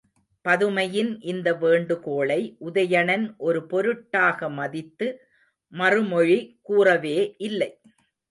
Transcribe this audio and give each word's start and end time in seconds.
பதுமையின் 0.45 1.19
இந்த 1.23 1.49
வேண்டுகோளை 1.55 2.37
உதயணன் 2.59 3.25
ஒரு 3.39 3.59
பொருட்டாக 3.65 4.49
மதித்து 4.51 5.07
மறுமொழி 5.73 6.39
கூறவே 6.61 7.17
இல்லை. 7.47 7.69